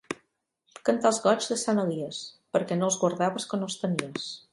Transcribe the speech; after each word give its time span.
Cantar 0.87 1.09
els 1.09 1.19
goigs 1.25 1.49
de 1.51 1.57
Sant 1.63 1.81
Elies, 1.81 2.21
perquè 2.57 2.79
no 2.79 2.87
els 2.89 2.97
guardaves 3.05 3.47
quan 3.53 3.67
els 3.69 3.77
tenies. 3.83 4.27